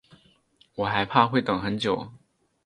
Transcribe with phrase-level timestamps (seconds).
[0.73, 2.11] 我还怕会等很久